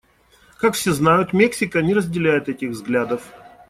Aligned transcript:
Как 0.57 0.73
все 0.73 0.93
знают, 0.93 1.31
Мексика 1.31 1.79
не 1.83 1.93
разделяет 1.93 2.49
этих 2.49 2.69
взглядов. 2.71 3.31